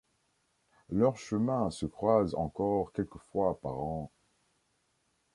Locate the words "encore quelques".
2.33-3.19